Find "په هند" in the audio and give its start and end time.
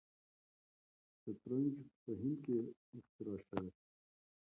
2.01-2.37